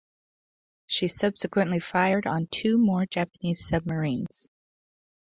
She 0.87 1.07
subsequently 1.09 1.79
fired 1.79 2.25
on 2.25 2.47
two 2.47 2.79
more 2.79 3.05
Japanese 3.05 3.67
submarines. 3.67 4.47